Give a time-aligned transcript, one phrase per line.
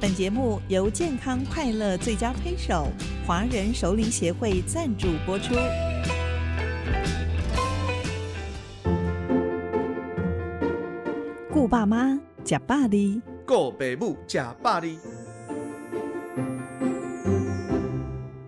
[0.00, 2.86] 本节目由健康快乐最佳推手
[3.26, 5.56] 华人熟龄协会赞助播出。
[11.50, 14.96] 顾爸妈，假爸的；顾北母，假爸的。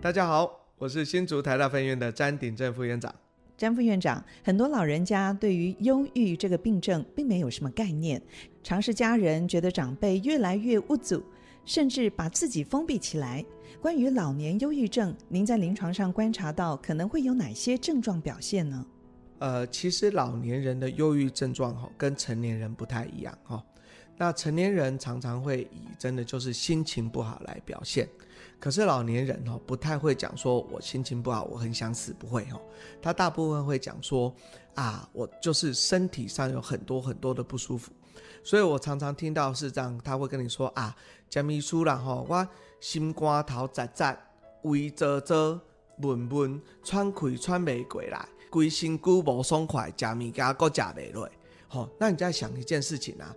[0.00, 0.48] 大家好，
[0.78, 3.12] 我是新竹台大分院的詹鼎正副院长。
[3.56, 8.20] 詹副院长，很多老人家对于忧郁这个病症并没有什么概念，
[8.62, 11.22] 常是家人觉得长辈越来越无助，
[11.64, 13.44] 甚至把自己封闭起来。
[13.80, 18.86] 关于老年忧郁症，您在临床上观察到可能会有哪些症状表现呢？
[19.38, 23.64] 呃，其实老年人的忧郁症状哈，跟成年人不太一样哈。
[24.16, 28.08] 那成年人常常会以真的就是心情不好来表现，
[28.60, 32.60] 可是老年人哦不太会讲说我心情不好，我很想死，不会哦。
[33.00, 34.32] 他大部分会讲说
[34.74, 37.90] 啊，我就是身体上有很多很多的不舒服，
[38.42, 40.94] 所以我常常听到是这样，他会跟你说啊，
[41.28, 42.48] 江秘书啦吼，我
[42.80, 44.18] 心肝头扎扎，
[44.62, 45.60] 胃灼灼，
[45.96, 51.28] 闷闷，喘气喘不过来，规身躯无爽快，食物件阁食不落。
[51.68, 53.34] 好，那你再想一件事情啊。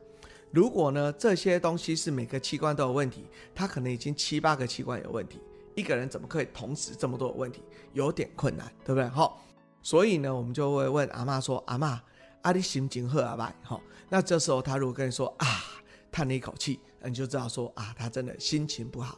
[0.51, 5.39] 如果呢，这些东西是每个器官都有问题，他可能已经七八个器官有问题，
[5.75, 7.61] 一个人怎么可以同时这么多问题？
[7.93, 9.07] 有点困难，对不对？
[9.09, 9.41] 好，
[9.81, 11.99] 所以呢，我们就会问阿嬷说：“阿嬷，
[12.45, 15.45] 阿你心情好啊？”好，那这时候他如果跟你说啊，
[16.11, 19.17] 叹了一口气，你就知道说啊，他真的心情不好，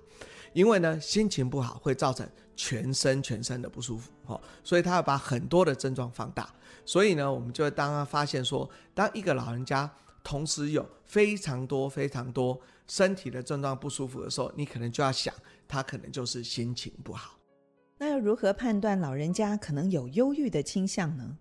[0.53, 6.49] 因为呢，心情不好会造成全身全身的不舒服，好，所以他要把很多的症状放大，
[6.85, 9.89] 所以呢，我们就会当他发现说，当一个老人家。
[10.23, 15.33] 同时有非常多非常多身体的症状不舒服的时候，你可能就要想，
[15.69, 17.39] 他可能就是心情不好。
[17.97, 21.37] 那要如何判断老人家可能有忧郁的倾向呢？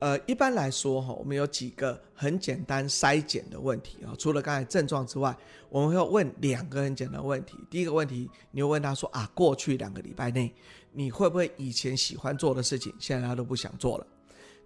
[0.00, 4.14] 呃，一般来说哈，我们有几个很简单筛检的问题啊。
[4.18, 5.36] 除了刚才症状之外，
[5.68, 7.56] 我们会问两个很简单的问题。
[7.68, 10.54] 第一个问题，你会问他说啊，过去两个礼拜内，
[10.92, 14.06] 你会不会以前喜欢做的事情，现在他都不想做了？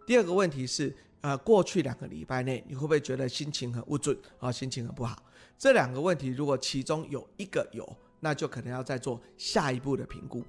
[0.07, 0.95] 第二个问题是。
[1.23, 4.51] 呃，过去两个礼拜内，你会不会觉得心情很不准啊？
[4.51, 5.23] 心情很不好？
[5.57, 7.89] 这两个问题，如果其中有一个有，
[8.19, 10.45] 那就可能要再做下一步的评估。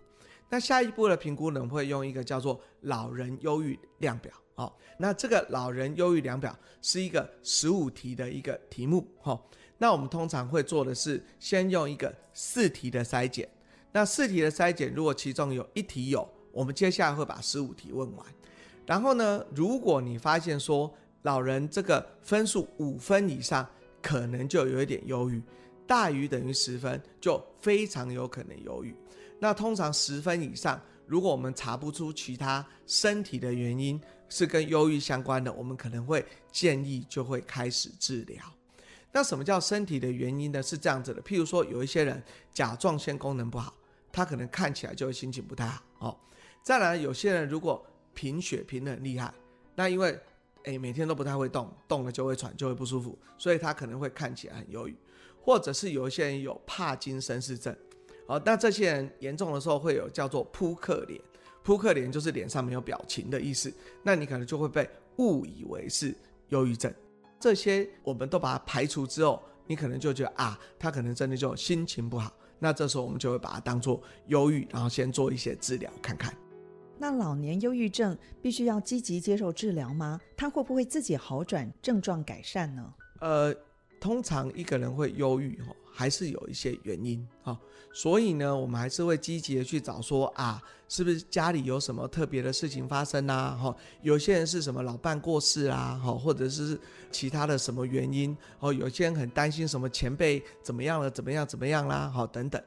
[0.49, 4.33] 那下一步的评估呢，我们会用一个叫做老人忧郁量表。
[4.55, 9.07] 好，那这个老人忧郁量表是一个十五题的一个题目。
[9.21, 13.49] 好，那我们通常会做的是先用一个四题的筛检。
[13.91, 18.25] 那四题的筛检，如果其中有一题有，我们接下来会把十五题问完。
[18.85, 20.93] 然后呢，如果你发现说
[21.23, 23.67] 老人这个分数五分以上，
[24.01, 25.41] 可能就有一点忧郁，
[25.87, 28.95] 大于等于十分就非常有可能忧郁。
[29.39, 34.01] 那通常十分以上，如果我们查不出其他身体的原因
[34.33, 38.43] 是跟忧郁相关的，我们可能会建议就会开始治疗。
[39.11, 40.63] 那什么叫身体的原因呢？
[40.63, 43.71] 是这样子的，譬如说有一些人甲状腺功能不好，
[44.11, 46.17] 他可能看起来就会心情不太好哦。
[46.63, 47.85] 再来，有些人如果
[48.15, 49.31] 贫血贫得很厉害，
[49.75, 50.19] 那因为
[50.63, 54.97] 诶每天都不太会动，动了就会喘，就会不舒服，所以他可能会看起来很忧郁，
[55.39, 57.75] 或者是有一些人有帕金森氏症，
[58.25, 61.21] 哦，那这些人严重的时候会有叫做扑克脸，
[61.63, 66.13] 扑克脸就是脸上没有表情的意思，那你可能就会被误以为是
[66.49, 66.93] 忧郁症，
[67.39, 76.35] 这些我们都把它排除之后，你可能就觉得啊，他可能真的就心情不好，那这时候我们就会把它当做忧郁，然后先做一些治疗看看。
[76.97, 80.19] 那老年忧郁症必须要积极接受治疗吗？
[80.37, 82.93] 他会不会自己好转，症状改善呢？
[83.19, 83.53] 呃，
[83.99, 87.55] 通常一个人会忧郁哈，还是有一些原因哈，
[87.93, 90.59] 所以呢，我们还是会积极的去找说啊，
[90.89, 93.51] 是不是家里有什么特别的事情发生啊？
[93.51, 96.01] 哈，有些人是什么老伴过世啊？
[96.03, 96.79] 哈，或者是
[97.11, 98.35] 其他的什么原因？
[98.59, 102.09] 哦，有些人很担心什么前辈怎么样了，怎么样怎么样啦？
[102.09, 102.61] 好，等等。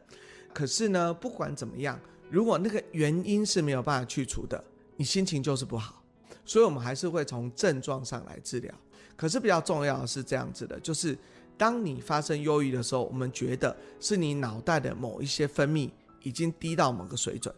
[0.54, 1.98] 可是呢，不管怎么样。
[2.30, 4.62] 如果那个原因是没有办法去除的，
[4.96, 6.02] 你心情就是不好，
[6.44, 8.72] 所以我们还是会从症状上来治疗。
[9.16, 11.16] 可是比较重要的是这样子的，就是
[11.58, 15.90] 当你发生忧郁的时候，我们觉得是你脑袋的某一些分泌
[16.22, 17.54] 已经低到某个水准，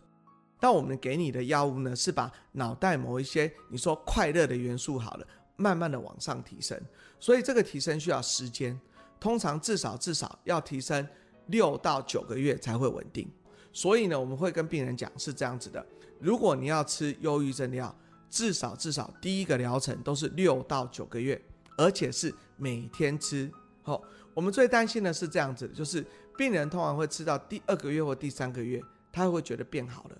[0.61, 6.81] 但我们给你的药物呢，是把脑袋某一些你说快乐的元素好了，慢慢的往上提升，
[7.19, 8.79] 所以这个提升需要时间，
[9.19, 11.05] 通常至少至少要提升
[11.47, 13.29] 六到九个月才会稳定。
[13.73, 15.85] 所以呢，我们会跟病人讲是这样子的：
[16.21, 17.95] 如果你要吃忧郁症的药，
[18.31, 21.41] 至少至少第一个疗程都是六到九个月，
[21.77, 23.51] 而且是每天吃。
[23.89, 24.03] 好、哦，
[24.35, 26.05] 我们最担心的是这样子，就是
[26.37, 30.19] 病人通常会吃到第二个月或第三个月，他会觉得变好了，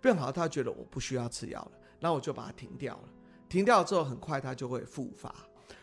[0.00, 3.04] 变好，他觉得我不需要吃药了，那我就把它停掉了。
[3.48, 5.32] 停掉之后，很快他就会复发。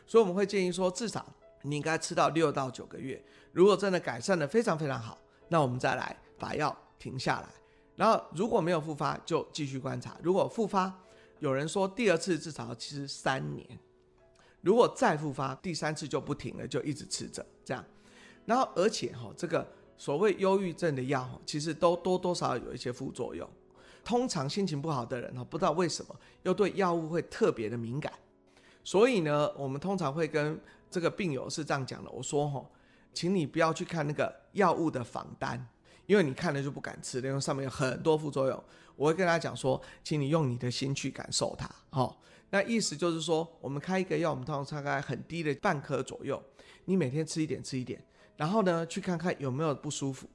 [0.08, 1.24] 所以我们会建议说，至少
[1.62, 3.24] 你应该吃到六到九个月。
[3.52, 5.18] 如果真的改善得非常非常好，
[5.48, 7.48] 那我们再来把药停下来。
[7.96, 10.18] 然后如果没有复发，就继续观察。
[10.24, 10.92] 如果复发，
[11.40, 13.68] 有人说第二次至少要吃三年。
[14.62, 17.84] 如果再复发，第三次就不停了，就一直吃着这样。
[18.46, 19.66] 然后而且哈，这个
[19.98, 23.48] 所谓忧郁症的药，其实都多多少少有一些副作用。
[24.04, 28.12] 通常心情不好的人哈，不知道为什么又对药物会特别的敏感。
[28.84, 30.60] 所以呢，我们通常会跟
[30.90, 32.66] 这个病友是这样讲的：我说哈，
[33.14, 35.64] 请你不要去看那个药物的仿单，
[36.08, 38.64] 因为你看了就不敢吃，因为上面有很多副作用。
[38.96, 41.70] 我会跟他讲说，请你用你的心去感受它。
[41.92, 42.18] 哈，
[42.52, 46.42] 那意思就是说，我们开一个药，我们通常大概很低的半颗左右，
[46.86, 48.04] 你每天吃一点，吃一点，
[48.38, 50.28] 然后呢，去看看有没有不舒服。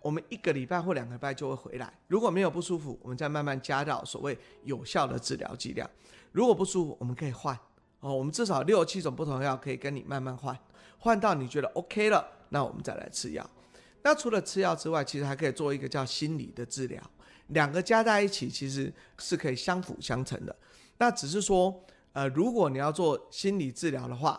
[0.00, 5.88] 我们一个礼拜或两个礼拜就会回来，如果没有不舒服，我们再慢慢加到所谓有效的治疗剂量。
[6.32, 7.58] 如果不舒服，我们可以换。
[8.00, 10.56] 哦，我们至少六七种不同的药可以跟你慢慢换，
[10.98, 13.50] 换到你觉得 OK 了，那我们再来吃药。
[14.02, 17.02] 那除了吃药之外，其实还可以做一个叫心理的治疗，
[17.48, 20.56] 两个加在一起其实是可以相辅相成的。
[20.98, 24.38] 那只是说，呃，如果你要做心理治疗的话，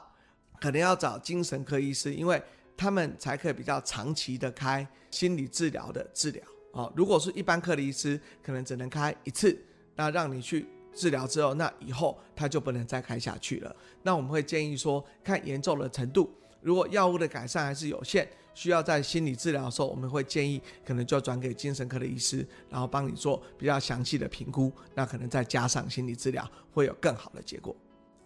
[0.61, 2.41] 可能要找精神科医师，因为
[2.77, 6.43] 他们才可以比较长期的开心理治疗的治疗。
[6.73, 9.57] 哦，如果是一般科的医师，可能只能开一次，
[9.95, 10.67] 那让你去。
[10.91, 13.73] 治疗之后，那以后他就不能再开下去了。
[14.01, 16.29] 那我们会建议说，看严重的程度，
[16.61, 24.71] 如果药物的改善还是有限，需要在心理治疗的时候，我们会建议可能就要转给精神科的医师，然后帮你做比较详细的评估。
[24.95, 27.75] 那可能再加上心理治疗，会有更好的结果。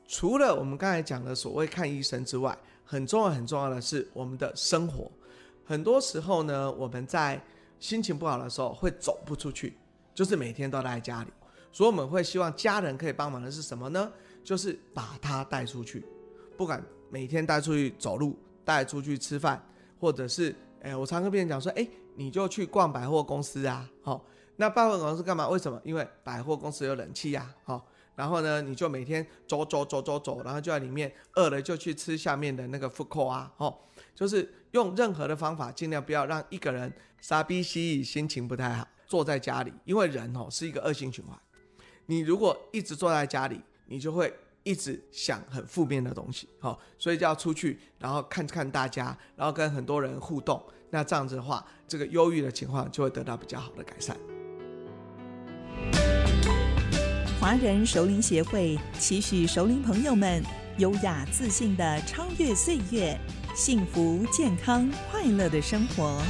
[0.07, 5.11] 除了我们刚才讲的所谓看医生之外，很重要很重要的是我们的生活。
[5.65, 7.41] 很多时候呢，我们在
[7.79, 9.77] 心情不好的时候会走不出去，
[10.13, 11.29] 就是每天都待在家里。
[11.71, 14.11] 所以我们会希望家人可以帮忙的是什么呢？
[14.43, 16.05] 就是把他带出去，
[16.57, 19.65] 不管每天带出去走路、带出去吃饭，
[20.03, 24.21] 或者是，哎，我常跟别人讲说，哎，你就去逛百货公司啊，好、哦，
[24.57, 25.47] 那百货公司干嘛？
[25.47, 25.79] 为什么？
[25.85, 27.83] 因为百货公司有冷气呀、啊，好、哦，
[28.17, 33.73] 然后呢，你就每天走走走走走，然后就在里面饿了就去吃下面的那个 food court 啊，哦，
[34.13, 36.91] 就是用任何的方法，尽量不要让一个人
[37.21, 41.39] 傻逼兮心情不太好，坐在家里，因为人哦是一个恶性循环。
[42.07, 44.33] 你如果一直坐在家里，你就会
[44.63, 54.17] 一直想很负面的东西，好，所以就要出去，然后看看大家，然后跟很多人互动，那这样子的话，这个忧郁的情况就会得到比较好的改善。
[57.39, 60.41] 华人熟龄协会期许熟龄朋友们
[60.77, 63.19] 优雅自信的超越岁月，
[63.53, 66.21] 幸福健康快乐的生活。